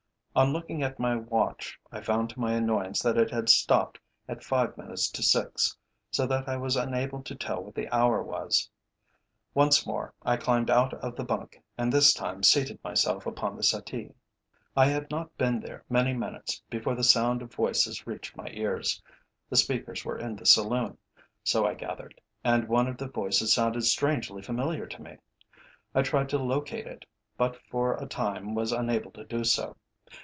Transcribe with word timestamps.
On 0.33 0.53
looking 0.53 0.81
at 0.81 0.97
my 0.97 1.17
watch 1.17 1.77
I 1.91 1.99
found 1.99 2.29
to 2.29 2.39
my 2.39 2.53
annoyance 2.53 3.01
that 3.01 3.17
it 3.17 3.29
had 3.31 3.49
stopped 3.49 3.99
at 4.29 4.45
five 4.45 4.77
minutes 4.77 5.09
to 5.09 5.21
six, 5.21 5.75
so 6.09 6.25
that 6.25 6.47
I 6.47 6.55
was 6.55 6.77
unable 6.77 7.21
to 7.23 7.35
tell 7.35 7.61
what 7.61 7.75
the 7.75 7.93
hour 7.93 8.23
was. 8.23 8.69
Once 9.53 9.85
more 9.85 10.13
I 10.23 10.37
climbed 10.37 10.69
out 10.69 10.93
of 10.93 11.17
the 11.17 11.25
bunk, 11.25 11.61
and 11.77 11.91
this 11.91 12.13
time 12.13 12.43
seated 12.43 12.81
myself 12.81 13.25
upon 13.25 13.57
the 13.57 13.61
settee. 13.61 14.13
I 14.73 14.85
had 14.85 15.11
not 15.11 15.37
been 15.37 15.59
there 15.59 15.83
many 15.89 16.13
minutes 16.13 16.61
before 16.69 16.95
the 16.95 17.03
sound 17.03 17.41
of 17.41 17.53
voices 17.53 18.07
reached 18.07 18.37
my 18.37 18.47
ears. 18.53 19.03
The 19.49 19.57
speakers 19.57 20.05
were 20.05 20.17
in 20.17 20.37
the 20.37 20.45
saloon, 20.45 20.97
so 21.43 21.65
I 21.65 21.73
gathered, 21.73 22.21
and 22.41 22.69
one 22.69 22.87
of 22.87 22.95
the 22.95 23.09
voices 23.09 23.51
sounded 23.51 23.83
strangely 23.83 24.41
familiar 24.41 24.87
to 24.87 25.01
me. 25.01 25.17
I 25.93 26.03
tried 26.03 26.29
to 26.29 26.37
locate 26.41 26.87
it, 26.87 27.03
but 27.37 27.61
for 27.69 27.95
a 27.97 28.05
time 28.07 28.55
was 28.55 28.71
unable 28.71 29.11
to 29.11 29.25
do 29.25 29.43
so. 29.43 29.75